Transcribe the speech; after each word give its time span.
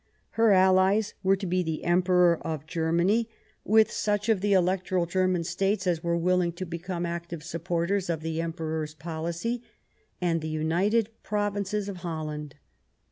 Her 0.31 0.51
allies 0.51 1.13
were 1.21 1.35
to 1.35 1.45
be 1.45 1.61
the 1.61 1.83
Emperor 1.83 2.39
of 2.41 2.65
Germany, 2.65 3.29
with 3.63 3.91
such 3.91 4.21
60 4.25 4.31
THOSE 4.33 4.33
ABOUND 4.33 4.33
QUEEN 4.33 4.33
ANNE 4.33 4.37
of 4.37 4.41
the 4.41 4.65
electoral 4.65 5.05
Grerman 5.05 5.45
states 5.45 5.85
as 5.85 6.03
were 6.03 6.17
willing 6.17 6.53
to 6.53 6.65
be 6.65 6.79
come 6.79 7.05
active 7.05 7.43
supporters 7.43 8.09
of 8.09 8.21
the 8.21 8.41
Emperor's 8.41 8.95
policy, 8.95 9.61
and 10.19 10.41
the 10.41 10.49
United 10.49 11.09
Provinces 11.21 11.87
of 11.87 11.97
Holland. 11.97 12.55